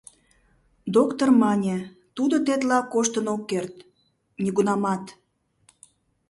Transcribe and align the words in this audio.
Доктыр 0.95 1.29
мане, 1.41 1.77
тудо 2.15 2.35
тетла 2.45 2.79
коштын 2.93 3.25
ок 3.33 3.41
керт... 3.49 3.75
нигунамат. 4.43 5.03